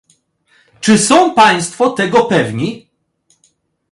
Czy 0.81 0.97
są 0.97 1.33
Państwo 1.33 1.89
tego 1.89 2.25
pewni? 2.25 2.89